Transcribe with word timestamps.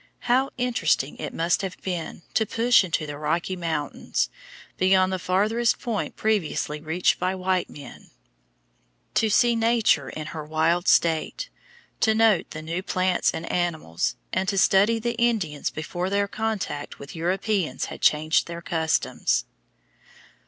How 0.21 0.49
interesting 0.57 1.15
it 1.17 1.31
must 1.31 1.61
have 1.61 1.79
been 1.83 2.23
to 2.33 2.47
push 2.47 2.83
into 2.83 3.05
the 3.05 3.19
Rocky 3.19 3.55
Mountains, 3.55 4.29
beyond 4.75 5.13
the 5.13 5.19
farthest 5.19 5.77
point 5.79 6.15
previously 6.15 6.81
reached 6.81 7.19
by 7.19 7.35
white 7.35 7.69
men; 7.69 8.09
to 9.13 9.29
see 9.29 9.55
Nature 9.55 10.09
in 10.09 10.25
her 10.33 10.43
wild 10.43 10.87
state, 10.87 11.49
to 11.99 12.15
note 12.15 12.49
the 12.49 12.63
new 12.63 12.81
plants 12.81 13.31
and 13.31 13.45
animals, 13.51 14.15
and 14.33 14.49
to 14.49 14.57
study 14.57 14.97
the 14.97 15.13
Indians 15.17 15.69
before 15.69 16.09
their 16.09 16.27
contact 16.27 16.97
with 16.97 17.15
Europeans 17.15 17.85
had 17.85 18.01
changed 18.01 18.47
their 18.47 18.63
customs! 18.63 19.45